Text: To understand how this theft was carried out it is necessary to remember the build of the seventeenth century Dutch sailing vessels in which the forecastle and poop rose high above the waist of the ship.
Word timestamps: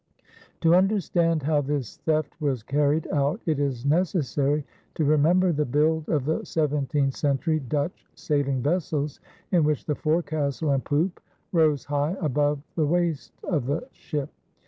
To 0.61 0.73
understand 0.73 1.43
how 1.43 1.61
this 1.61 1.97
theft 1.97 2.33
was 2.41 2.63
carried 2.63 3.07
out 3.09 3.39
it 3.45 3.59
is 3.59 3.85
necessary 3.85 4.65
to 4.95 5.05
remember 5.05 5.51
the 5.51 5.63
build 5.63 6.09
of 6.09 6.25
the 6.25 6.43
seventeenth 6.43 7.15
century 7.15 7.59
Dutch 7.59 8.07
sailing 8.15 8.63
vessels 8.63 9.19
in 9.51 9.63
which 9.63 9.85
the 9.85 9.93
forecastle 9.93 10.71
and 10.71 10.83
poop 10.83 11.19
rose 11.51 11.85
high 11.85 12.17
above 12.19 12.63
the 12.75 12.87
waist 12.87 13.31
of 13.43 13.67
the 13.67 13.87
ship. 13.91 14.31